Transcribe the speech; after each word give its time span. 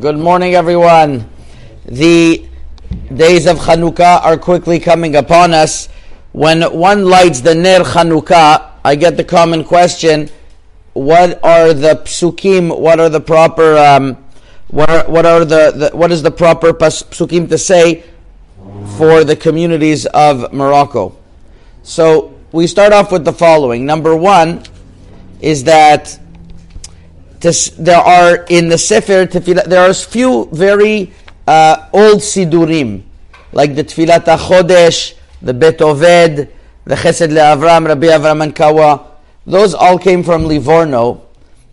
Good 0.00 0.18
morning, 0.18 0.54
everyone. 0.54 1.28
The 1.84 2.48
days 3.14 3.46
of 3.46 3.58
Chanukah 3.58 4.24
are 4.24 4.36
quickly 4.36 4.80
coming 4.80 5.14
upon 5.14 5.54
us. 5.54 5.88
When 6.32 6.62
one 6.62 7.04
lights 7.04 7.42
the 7.42 7.54
Ner 7.54 7.80
Chanukah, 7.80 8.70
I 8.84 8.96
get 8.96 9.16
the 9.16 9.22
common 9.22 9.62
question: 9.62 10.30
What 10.94 11.38
are 11.44 11.72
the 11.72 11.96
psukim? 11.96 12.76
What 12.76 12.98
are 12.98 13.08
the 13.08 13.20
proper? 13.20 13.76
Um, 13.76 14.14
what 14.68 14.90
are 14.90 15.04
what 15.04 15.26
are 15.26 15.44
the, 15.44 15.70
the 15.70 15.96
what 15.96 16.10
is 16.10 16.22
the 16.22 16.30
proper 16.30 16.72
psukim 16.72 17.48
to 17.50 17.58
say 17.58 18.02
for 18.96 19.22
the 19.22 19.36
communities 19.36 20.06
of 20.06 20.52
Morocco? 20.52 21.14
So 21.84 22.34
we 22.50 22.66
start 22.66 22.92
off 22.92 23.12
with 23.12 23.24
the 23.24 23.32
following. 23.32 23.86
Number 23.86 24.16
one 24.16 24.64
is 25.40 25.62
that 25.64 26.18
there 27.76 27.98
are 27.98 28.44
in 28.48 28.68
the 28.68 28.78
Sefer 28.78 29.26
Tefillah, 29.26 29.64
there 29.64 29.80
are 29.80 29.90
a 29.90 29.94
few 29.94 30.48
very 30.52 31.12
uh, 31.46 31.88
old 31.92 32.20
Sidurim, 32.20 33.02
like 33.52 33.74
the 33.74 33.84
Tfilat 33.84 34.24
HaChodesh, 34.24 35.14
the 35.42 35.52
Bet 35.52 35.78
Oved, 35.78 36.48
the 36.84 36.94
Chesed 36.94 37.28
LeAvram, 37.28 37.86
Rabbi 37.86 38.06
Avram 38.06 38.50
Ankawa. 38.50 39.06
Those 39.46 39.74
all 39.74 39.98
came 39.98 40.22
from 40.22 40.46
Livorno. 40.46 41.22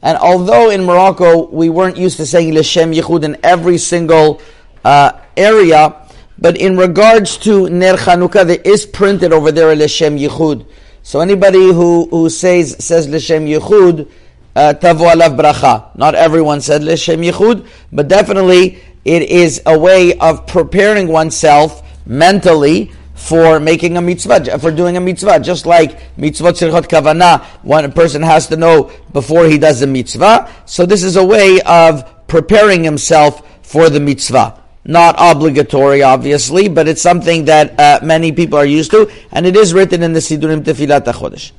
And 0.02 0.18
although 0.18 0.70
in 0.70 0.84
Morocco 0.84 1.48
we 1.48 1.70
weren't 1.70 1.96
used 1.96 2.18
to 2.18 2.26
saying 2.26 2.54
Leshem 2.54 2.94
Yichud 2.94 3.24
in 3.24 3.38
every 3.44 3.78
single 3.78 4.42
uh, 4.84 5.14
area, 5.38 5.96
but 6.38 6.58
in 6.58 6.76
regards 6.76 7.38
to 7.38 7.70
Ner 7.70 7.96
Chanukah, 7.96 8.46
there 8.46 8.62
is 8.66 8.86
printed 8.86 9.32
over 9.32 9.52
there 9.52 9.74
Leshem 9.76 10.20
Yichud. 10.20 10.66
So 11.04 11.20
anybody 11.20 11.72
who, 11.72 12.08
who 12.10 12.30
says 12.30 12.84
says 12.84 13.08
Leshem 13.08 13.48
Yichud, 13.48 14.10
uh, 14.56 14.74
Tavu 14.74 15.12
alav 15.12 15.38
bracha. 15.38 15.96
Not 15.98 16.16
everyone 16.16 16.62
said 16.62 16.82
Leshem 16.82 17.30
Yichud, 17.30 17.68
but 17.92 18.08
definitely 18.08 18.80
it 19.06 19.24
is 19.24 19.62
a 19.66 19.78
way 19.78 20.18
of 20.18 20.48
preparing 20.48 21.08
oneself 21.08 21.82
mentally 22.06 22.92
for 23.16 23.60
making 23.60 23.98
a 23.98 24.02
mitzvah, 24.02 24.58
for 24.60 24.72
doing 24.72 24.98
a 24.98 25.00
mitzvah. 25.00 25.40
Just 25.40 25.66
like 25.66 26.18
mitzvah 26.18 26.54
tzirchot 26.54 26.88
kavana, 26.88 27.44
one 27.64 27.92
person 27.92 28.22
has 28.22 28.48
to 28.48 28.58
know 28.58 28.92
before 29.14 29.46
he 29.46 29.58
does 29.58 29.80
the 29.80 29.88
mitzvah. 29.88 30.52
So 30.66 30.86
this 30.86 31.04
is 31.04 31.16
a 31.16 31.26
way 31.26 31.62
of 31.62 32.28
preparing 32.28 32.84
himself 32.84 33.48
for 33.62 33.90
the 33.90 34.00
mitzvah. 34.00 34.60
Not 34.84 35.16
obligatory, 35.20 36.02
obviously, 36.02 36.68
but 36.68 36.88
it's 36.88 37.02
something 37.02 37.46
that 37.46 37.80
uh, 37.80 38.00
many 38.04 38.32
people 38.32 38.58
are 38.58 38.66
used 38.66 38.90
to, 38.92 39.12
and 39.32 39.46
it 39.46 39.56
is 39.56 39.76
written 39.76 40.02
in 40.02 40.14
the 40.14 40.20
Sidurim 40.20 40.64
Tefilat 40.64 41.06
HaChodesh. 41.06 41.52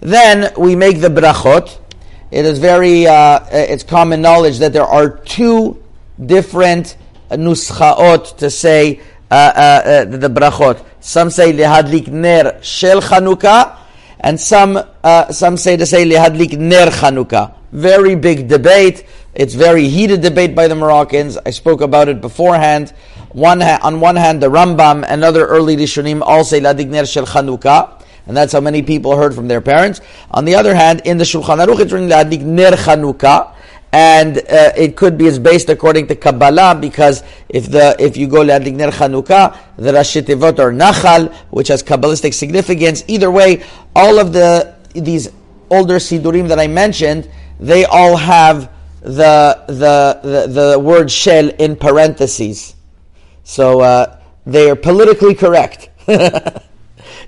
Then 0.00 0.52
we 0.56 0.74
make 0.74 1.00
the 1.00 1.08
brachot. 1.08 1.78
It 2.32 2.46
is 2.46 2.58
very, 2.58 3.06
uh, 3.06 3.44
it's 3.52 3.84
common 3.84 4.22
knowledge 4.22 4.60
that 4.60 4.72
there 4.72 4.86
are 4.86 5.18
two 5.18 5.82
different 6.18 6.96
nuschaot 7.30 8.38
to 8.38 8.48
say 8.48 9.00
uh, 9.30 9.34
uh, 9.34 9.88
uh, 9.90 10.04
the 10.06 10.28
brachot. 10.28 10.82
Some 11.00 11.28
say 11.28 11.52
lehadlik 11.52 12.08
ner 12.08 12.58
shel 12.62 13.02
Chanukah, 13.02 13.76
and 14.18 14.40
some 14.40 14.78
uh, 15.04 15.30
some 15.30 15.58
say 15.58 15.76
to 15.76 15.84
say 15.84 16.08
lehadlik 16.08 16.56
ner 16.56 16.86
Chanukah. 16.86 17.54
Very 17.70 18.14
big 18.14 18.48
debate. 18.48 19.04
It's 19.34 19.52
very 19.52 19.88
heated 19.88 20.22
debate 20.22 20.54
by 20.54 20.68
the 20.68 20.74
Moroccans. 20.74 21.36
I 21.36 21.50
spoke 21.50 21.82
about 21.82 22.08
it 22.08 22.22
beforehand. 22.22 22.94
One 23.32 23.60
ha- 23.60 23.80
on 23.82 24.00
one 24.00 24.16
hand, 24.16 24.42
the 24.42 24.48
Rambam 24.48 25.04
and 25.06 25.22
other 25.22 25.46
early 25.46 25.76
Rishonim 25.76 26.22
all 26.22 26.44
say 26.44 26.60
lehadlik 26.60 26.88
ner 26.88 27.04
Shel 27.04 27.26
Chanukah, 27.26 28.01
and 28.26 28.36
that's 28.36 28.52
how 28.52 28.60
many 28.60 28.82
people 28.82 29.16
heard 29.16 29.34
from 29.34 29.48
their 29.48 29.60
parents. 29.60 30.00
On 30.30 30.44
the 30.44 30.54
other 30.54 30.74
hand, 30.74 31.02
in 31.04 31.18
the 31.18 31.24
Shulchan 31.24 31.64
Aruch, 31.64 31.80
it's 31.80 31.92
written 31.92 32.08
lehadlik 32.08 32.42
ner 32.42 32.72
Chanukah, 32.72 33.54
and 33.92 34.38
uh, 34.38 34.72
it 34.76 34.96
could 34.96 35.18
be 35.18 35.26
is 35.26 35.38
based 35.38 35.68
according 35.68 36.06
to 36.08 36.14
Kabbalah 36.14 36.78
because 36.80 37.22
if 37.48 37.70
the 37.70 37.96
if 37.98 38.16
you 38.16 38.26
go 38.26 38.44
lehadlik 38.44 38.74
ner 38.74 38.90
Chanukah, 38.90 39.58
the 39.76 39.92
Rashitevot 39.92 40.58
or 40.58 40.72
Nachal, 40.72 41.34
which 41.50 41.68
has 41.68 41.82
Kabbalistic 41.82 42.34
significance. 42.34 43.04
Either 43.08 43.30
way, 43.30 43.64
all 43.94 44.18
of 44.18 44.32
the 44.32 44.74
these 44.94 45.28
older 45.70 45.96
Sidurim 45.96 46.48
that 46.48 46.60
I 46.60 46.66
mentioned, 46.66 47.28
they 47.58 47.84
all 47.84 48.16
have 48.16 48.70
the, 49.00 49.64
the, 49.66 50.20
the, 50.22 50.70
the 50.72 50.78
word 50.78 51.10
shel 51.10 51.48
in 51.48 51.76
parentheses. 51.76 52.74
So 53.42 53.80
uh, 53.80 54.20
they 54.46 54.70
are 54.70 54.76
politically 54.76 55.34
correct. 55.34 55.88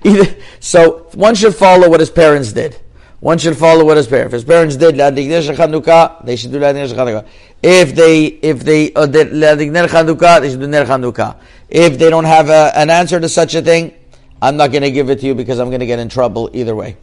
Either, 0.04 0.36
so 0.60 1.08
one 1.14 1.34
should 1.34 1.54
follow 1.54 1.88
what 1.88 2.00
his 2.00 2.10
parents 2.10 2.52
did. 2.52 2.78
One 3.20 3.38
should 3.38 3.56
follow 3.56 3.86
what 3.86 3.96
his 3.96 4.06
parents. 4.06 4.26
If 4.26 4.32
his 4.32 4.44
parents 4.44 4.76
did 4.76 4.96
they 4.96 6.36
should 6.36 6.52
do 6.52 7.22
If 7.62 7.94
they 7.94 8.24
if 8.26 8.60
they 8.60 8.92
uh, 8.92 9.06
did 9.06 9.30
they 9.32 10.50
should 10.50 10.60
do 10.60 10.66
ner 10.66 11.36
If 11.70 11.98
they 11.98 12.10
don't 12.10 12.26
have 12.26 12.50
a, 12.50 12.70
an 12.76 12.90
answer 12.90 13.18
to 13.18 13.28
such 13.30 13.54
a 13.54 13.62
thing, 13.62 13.94
I'm 14.42 14.58
not 14.58 14.72
going 14.72 14.82
to 14.82 14.90
give 14.90 15.08
it 15.08 15.20
to 15.20 15.26
you 15.26 15.34
because 15.34 15.58
I'm 15.58 15.68
going 15.68 15.80
to 15.80 15.86
get 15.86 15.98
in 15.98 16.10
trouble 16.10 16.50
either 16.52 16.76
way. 16.76 16.98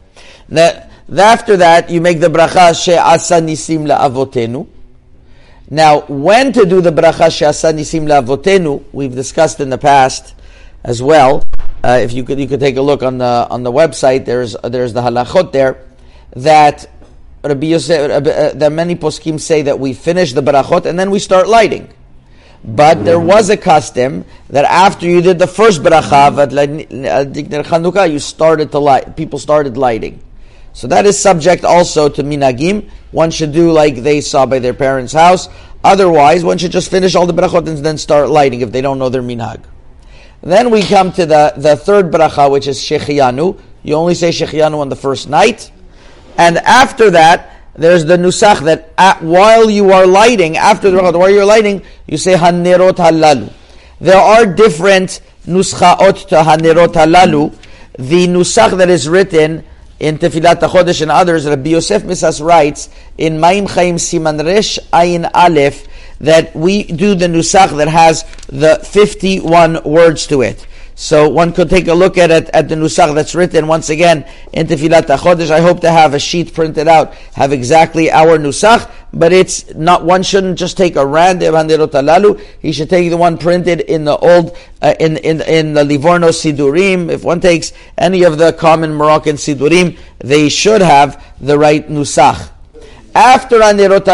That, 0.50 0.92
after 1.12 1.56
that, 1.56 1.90
you 1.90 2.00
make 2.00 2.20
the 2.20 2.28
bracha 2.28 2.80
she'asa 2.80 3.40
nisim. 3.40 4.68
Now, 5.70 6.00
when 6.02 6.52
to 6.52 6.64
do 6.64 6.80
the 6.80 6.92
bracha 6.92 7.36
she'asa 7.36 7.72
nisim 7.72 8.84
we've 8.92 9.14
discussed 9.14 9.58
in 9.58 9.70
the 9.70 9.78
past 9.78 10.36
as 10.84 11.02
well. 11.02 11.42
Uh, 11.84 11.98
if 12.00 12.12
you 12.12 12.22
could, 12.22 12.38
you 12.38 12.46
could 12.46 12.60
take 12.60 12.76
a 12.76 12.82
look 12.82 13.02
on 13.02 13.18
the 13.18 13.46
on 13.50 13.64
the 13.64 13.72
website. 13.72 14.24
There's 14.24 14.56
there's 14.62 14.92
the 14.92 15.02
halachot 15.02 15.52
there 15.52 15.84
that 16.36 16.86
Rabbi 17.42 17.66
Yosef, 17.66 18.10
uh, 18.10 18.52
that 18.54 18.70
many 18.70 18.94
poskim 18.94 19.40
say 19.40 19.62
that 19.62 19.80
we 19.80 19.94
finish 19.94 20.32
the 20.32 20.42
brachot 20.42 20.86
and 20.86 20.96
then 20.98 21.10
we 21.10 21.18
start 21.18 21.48
lighting. 21.48 21.92
But 22.64 23.04
there 23.04 23.18
was 23.18 23.50
a 23.50 23.56
custom 23.56 24.24
that 24.50 24.64
after 24.64 25.06
you 25.06 25.20
did 25.20 25.40
the 25.40 25.48
first 25.48 25.82
bracha, 25.82 26.30
you 28.12 28.18
started 28.20 28.70
to 28.70 28.78
light. 28.78 29.16
People 29.16 29.40
started 29.40 29.76
lighting. 29.76 30.22
So 30.72 30.86
that 30.86 31.04
is 31.04 31.18
subject 31.18 31.64
also 31.64 32.08
to 32.08 32.22
minagim. 32.22 32.88
One 33.10 33.32
should 33.32 33.52
do 33.52 33.72
like 33.72 33.96
they 33.96 34.20
saw 34.20 34.46
by 34.46 34.60
their 34.60 34.74
parents' 34.74 35.12
house. 35.12 35.48
Otherwise, 35.82 36.44
one 36.44 36.58
should 36.58 36.70
just 36.70 36.88
finish 36.92 37.16
all 37.16 37.26
the 37.26 37.34
brachot 37.34 37.66
and 37.66 37.78
then 37.78 37.98
start 37.98 38.30
lighting 38.30 38.60
if 38.60 38.70
they 38.70 38.80
don't 38.80 39.00
know 39.00 39.08
their 39.08 39.22
minhag. 39.22 39.64
Then 40.42 40.70
we 40.70 40.82
come 40.82 41.12
to 41.12 41.24
the, 41.24 41.54
the 41.56 41.76
third 41.76 42.10
bracha, 42.10 42.50
which 42.50 42.66
is 42.66 42.78
Shechianu. 42.78 43.60
You 43.84 43.94
only 43.94 44.14
say 44.14 44.30
Shechianu 44.30 44.78
on 44.78 44.88
the 44.88 44.96
first 44.96 45.28
night. 45.28 45.70
And 46.36 46.58
after 46.58 47.10
that, 47.10 47.56
there's 47.74 48.04
the 48.04 48.16
nusach 48.16 48.60
that 48.64 48.92
at, 48.98 49.22
while 49.22 49.70
you 49.70 49.92
are 49.92 50.06
lighting, 50.06 50.56
after 50.56 50.90
the 50.90 51.00
while 51.00 51.30
you're 51.30 51.44
lighting, 51.44 51.82
you 52.06 52.18
say 52.18 52.34
hanerot 52.34 52.96
halalu. 52.96 53.52
There 54.00 54.18
are 54.18 54.44
different 54.44 55.20
nuschaot 55.46 56.26
to 56.28 56.36
hanerot 56.36 56.94
halalu. 56.94 57.56
The 57.98 58.26
nusach 58.26 58.76
that 58.78 58.90
is 58.90 59.08
written 59.08 59.64
in 60.00 60.18
Tefilat 60.18 60.58
HaChodesh 60.58 61.02
and 61.02 61.12
others, 61.12 61.46
Rabbi 61.46 61.70
Yosef 61.70 62.02
Messas 62.02 62.44
writes 62.44 62.88
in 63.16 63.38
Maim 63.38 63.66
Chaim 63.66 63.96
Siman 63.96 64.44
Resh 64.44 64.80
Ayin 64.92 65.30
Aleph 65.32 65.86
that 66.20 66.54
we 66.54 66.84
do 66.84 67.14
the 67.14 67.26
nusach 67.26 67.76
that 67.76 67.88
has 67.88 68.24
the 68.48 68.76
51 68.84 69.82
words 69.84 70.26
to 70.28 70.42
it. 70.42 70.66
So 70.94 71.28
one 71.28 71.52
could 71.52 71.70
take 71.70 71.88
a 71.88 71.94
look 71.94 72.18
at 72.18 72.30
it 72.30 72.50
at 72.50 72.68
the 72.68 72.74
nusach 72.74 73.14
that's 73.14 73.34
written 73.34 73.66
once 73.66 73.88
again 73.88 74.24
in 74.52 74.66
Tefilat 74.66 75.06
HaChodesh. 75.06 75.50
I 75.50 75.60
hope 75.60 75.80
to 75.80 75.90
have 75.90 76.12
a 76.14 76.18
sheet 76.18 76.52
printed 76.52 76.86
out, 76.86 77.14
have 77.34 77.52
exactly 77.52 78.10
our 78.10 78.38
nusach, 78.38 78.90
but 79.12 79.32
it's 79.32 79.74
not, 79.74 80.04
one 80.04 80.22
shouldn't 80.22 80.58
just 80.58 80.76
take 80.76 80.96
a 80.96 81.04
random 81.04 81.54
Hanerot. 81.54 82.40
He 82.60 82.72
should 82.72 82.90
take 82.90 83.10
the 83.10 83.16
one 83.16 83.38
printed 83.38 83.80
in 83.80 84.04
the 84.04 84.16
old, 84.16 84.56
uh, 84.82 84.94
in, 85.00 85.16
in, 85.18 85.40
in 85.42 85.74
the 85.74 85.84
Livorno 85.84 86.28
Sidurim. 86.28 87.10
If 87.10 87.24
one 87.24 87.40
takes 87.40 87.72
any 87.96 88.22
of 88.24 88.36
the 88.38 88.52
common 88.52 88.94
Moroccan 88.94 89.36
Sidurim, 89.36 89.98
they 90.18 90.48
should 90.48 90.82
have 90.82 91.24
the 91.40 91.58
right 91.58 91.88
nusach. 91.88 92.50
After 93.14 93.60
Hanerot 93.60 94.04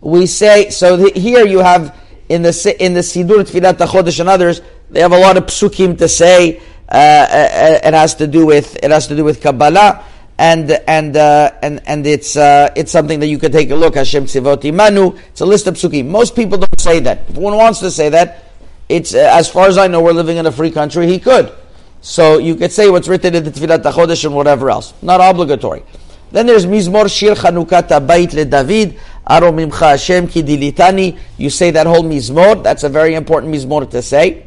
we 0.00 0.26
say, 0.26 0.70
so 0.70 0.96
the, 0.96 1.10
here 1.18 1.46
you 1.46 1.58
have 1.58 1.96
in 2.28 2.42
the, 2.42 2.76
in 2.84 2.94
the 2.94 3.00
Sidur 3.00 3.44
Tfilat 3.44 3.74
HaChodesh 3.74 4.20
and 4.20 4.28
others, 4.28 4.60
they 4.90 5.00
have 5.00 5.12
a 5.12 5.18
lot 5.18 5.36
of 5.36 5.44
psukim 5.44 5.98
to 5.98 6.08
say. 6.08 6.60
Uh, 6.90 6.94
uh, 6.94 7.78
it 7.84 7.92
has 7.92 8.14
to 8.14 8.26
do 8.26 8.46
with 8.46 8.82
it 8.82 8.90
has 8.90 9.06
to 9.08 9.14
do 9.14 9.22
with 9.22 9.42
Kabbalah, 9.42 10.02
and 10.38 10.70
and 10.88 11.14
uh, 11.18 11.52
and 11.62 11.82
and 11.86 12.06
it's 12.06 12.34
uh, 12.34 12.72
it's 12.74 12.90
something 12.90 13.20
that 13.20 13.26
you 13.26 13.38
can 13.38 13.52
take 13.52 13.70
a 13.70 13.74
look. 13.74 13.94
Hashem 13.94 14.24
Tzivoti 14.24 14.72
Manu. 14.72 15.14
It's 15.28 15.42
a 15.42 15.46
list 15.46 15.66
of 15.66 15.74
psukim. 15.74 16.06
Most 16.06 16.34
people 16.34 16.56
don't 16.56 16.80
say 16.80 17.00
that. 17.00 17.28
If 17.28 17.36
one 17.36 17.54
wants 17.56 17.80
to 17.80 17.90
say 17.90 18.08
that, 18.08 18.44
it's 18.88 19.14
uh, 19.14 19.18
as 19.18 19.50
far 19.50 19.68
as 19.68 19.76
I 19.76 19.86
know, 19.86 20.00
we're 20.00 20.12
living 20.12 20.38
in 20.38 20.46
a 20.46 20.52
free 20.52 20.70
country. 20.70 21.06
He 21.06 21.18
could. 21.18 21.52
So 22.00 22.38
you 22.38 22.54
could 22.54 22.72
say 22.72 22.88
what's 22.88 23.08
written 23.08 23.34
in 23.34 23.44
the 23.44 23.50
Tfilat 23.50 23.82
HaChodesh 23.82 24.24
and 24.24 24.34
whatever 24.34 24.70
else. 24.70 24.94
Not 25.02 25.20
obligatory. 25.20 25.82
Then 26.30 26.46
there's 26.46 26.64
Mizmor 26.64 27.14
Shir 27.14 27.34
Chanukat 27.34 27.88
Abayit 27.88 28.32
Le 28.32 28.44
David. 28.46 28.98
Hashem 29.28 30.28
Ki 30.28 30.42
Dilitani. 30.42 31.18
You 31.36 31.50
say 31.50 31.70
that 31.70 31.86
whole 31.86 32.02
Mizmor. 32.02 32.62
That's 32.62 32.82
a 32.84 32.88
very 32.88 33.14
important 33.14 33.54
Mizmor 33.54 33.88
to 33.90 34.02
say. 34.02 34.46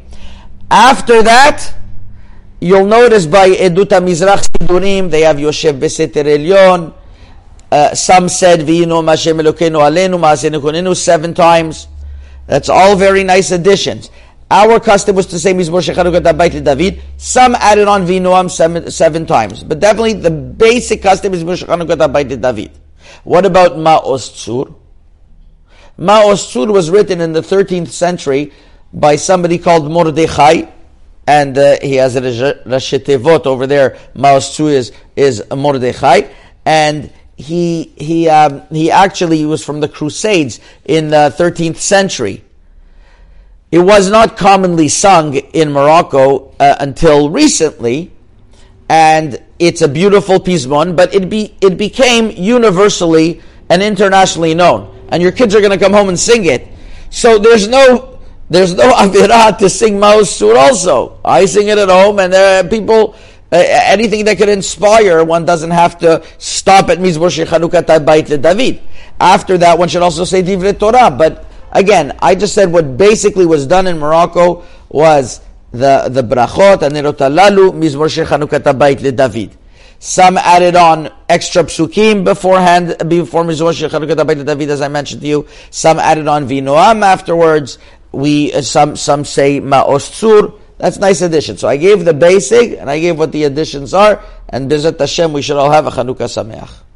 After 0.70 1.22
that, 1.22 1.74
you'll 2.60 2.86
notice 2.86 3.26
by 3.26 3.50
Eduta 3.50 4.02
Mizrach 4.02 4.48
Sidurim, 4.50 5.10
they 5.12 5.22
have 5.22 5.38
Yoshev 5.38 5.80
Beseter 5.80 6.26
Elyon. 6.26 6.94
Uh, 7.72 7.94
some 7.96 8.28
said, 8.28 8.62
V'yinu 8.62 9.08
Hashem 9.08 9.38
Elokeinu 9.38 9.80
Alenu 9.80 10.20
Ma'asenu 10.20 10.62
Kuninu 10.62 10.96
seven 10.96 11.34
times. 11.34 11.88
That's 12.48 12.70
all 12.70 12.96
very 12.96 13.24
nice 13.24 13.52
additions. 13.52 14.10
Our 14.50 14.82
custom 14.82 15.16
was 15.16 15.28
to 15.28 15.40
say 15.40 15.54
Mizmor 15.54 15.80
Shechanukat 15.80 16.24
Abayit 16.24 16.64
David. 16.66 17.02
Some 17.16 17.56
added 17.56 17.88
on 17.88 18.50
seven, 18.50 18.92
seven 18.92 19.26
times. 19.26 19.64
But 19.64 19.80
definitely 19.80 20.14
the 20.14 20.32
basic 20.32 21.02
custom 21.02 21.34
is 21.34 21.44
Mizmor 21.44 21.64
Shechanukat 21.64 22.06
Abayit 22.06 22.42
David. 22.42 22.81
What 23.24 23.46
about 23.46 23.74
Ma'oz 23.74 24.30
Tzur? 24.32 24.76
Ma'oz 25.98 26.52
Tzur 26.52 26.72
was 26.72 26.90
written 26.90 27.22
in 27.22 27.34
the 27.34 27.42
13th 27.42 27.90
century 27.90 28.52
by 28.94 29.16
somebody 29.16 29.58
called 29.58 29.90
Mordechai, 29.90 30.64
and 31.28 31.58
uh, 31.58 31.78
he 31.82 31.96
has 31.96 32.16
a 32.16 32.22
Rashetevot 32.22 33.46
over 33.46 33.68
there. 33.68 33.98
Ma'oz 34.16 34.56
Tzur 34.56 34.72
is, 34.72 34.92
is 35.16 35.44
Mordechai, 35.56 36.30
and 36.66 37.12
he, 37.36 37.94
he, 37.98 38.30
um, 38.30 38.64
he 38.70 38.92
actually 38.92 39.46
was 39.46 39.64
from 39.64 39.80
the 39.80 39.88
Crusades 39.88 40.60
in 40.86 41.10
the 41.10 41.34
13th 41.38 41.78
century. 41.78 42.44
It 43.72 43.80
was 43.80 44.12
not 44.12 44.36
commonly 44.38 44.90
sung 44.90 45.36
in 45.36 45.72
Morocco 45.72 46.54
uh, 46.60 46.76
until 46.80 47.30
recently, 47.30 48.11
and 48.92 49.42
it's 49.58 49.82
a 49.82 49.88
beautiful 49.88 50.38
pizmon, 50.38 50.98
but 50.98 51.16
it, 51.16 51.30
be, 51.30 51.56
it 51.62 51.78
became 51.78 52.30
universally 52.30 53.42
and 53.70 53.82
internationally 53.82 54.54
known. 54.54 55.08
And 55.08 55.24
your 55.24 55.32
kids 55.32 55.56
are 55.56 55.62
going 55.62 55.72
to 55.72 55.78
come 55.78 55.94
home 55.94 56.10
and 56.10 56.20
sing 56.20 56.44
it. 56.44 56.68
So 57.10 57.40
there's 57.40 57.70
no 57.70 58.20
there's 58.50 58.76
no 58.76 58.92
avirah 59.04 59.58
to 59.60 59.70
sing 59.70 59.94
Maoz 59.94 60.28
Tzur 60.36 60.58
also. 60.58 61.22
I 61.24 61.46
sing 61.46 61.70
it 61.70 61.78
at 61.78 61.88
home, 61.88 62.20
and 62.20 62.34
there 62.34 62.66
are 62.66 62.68
people, 62.68 63.16
uh, 63.50 63.64
anything 63.66 64.26
that 64.26 64.38
could 64.38 64.50
inspire, 64.50 65.24
one 65.24 65.46
doesn't 65.46 65.72
have 65.72 65.98
to 66.00 66.22
stop 66.38 66.90
at 66.90 66.98
Mizmor 66.98 67.32
Shechanukat 67.32 68.06
Bait 68.06 68.42
David. 68.42 68.82
After 69.22 69.58
that, 69.58 69.80
one 69.80 69.88
should 69.88 70.02
also 70.02 70.26
say 70.26 70.44
Divrei 70.44 70.78
Torah, 70.78 71.10
but 71.10 71.46
Again, 71.72 72.18
I 72.22 72.36
just 72.36 72.54
said 72.54 72.72
what 72.72 72.98
basically 72.98 73.46
was 73.46 73.66
done 73.66 73.88
in 73.88 73.98
Morocco 73.98 74.66
was 74.90 75.40
the, 75.72 76.08
the 76.10 76.22
brachot 76.22 76.82
and 76.82 76.96
nerotalalu 76.96 77.72
mizmor 77.72 78.10
shechanukat 78.10 78.64
abayit 78.64 79.02
le 79.02 79.12
David. 79.12 79.58
Some 80.00 80.38
added 80.38 80.76
on 80.76 81.12
extra 81.30 81.64
psukim 81.64 82.24
beforehand, 82.24 82.98
before 83.08 83.44
mizmor 83.44 83.74
shechanukat 83.74 84.16
abayit 84.16 84.38
le 84.40 84.44
David, 84.44 84.70
as 84.70 84.82
I 84.82 84.88
mentioned 84.88 85.22
to 85.22 85.28
you. 85.28 85.48
Some 85.70 86.00
added 86.00 86.28
on 86.28 86.48
vinoam 86.48 87.04
afterwards. 87.04 87.78
We 88.12 88.52
uh, 88.52 88.62
some 88.62 88.96
some 88.96 89.24
say 89.24 89.62
ma'oz 89.62 90.12
tzur. 90.12 90.60
That's 90.78 90.98
nice 90.98 91.22
addition. 91.22 91.58
So 91.58 91.68
I 91.68 91.78
gave 91.78 92.04
the 92.04 92.14
basic 92.14 92.80
and 92.80 92.90
I 92.90 93.00
gave 93.00 93.18
what 93.18 93.32
the 93.32 93.44
additions 93.44 93.94
are, 93.94 94.24
and 94.50 94.70
Bezat 94.70 95.00
Hashem, 95.00 95.32
we 95.32 95.42
should 95.42 95.58
all 95.58 95.72
have 95.72 95.86
a 95.86 95.92
Chanukah 95.92 96.28
Sameach. 96.28 96.91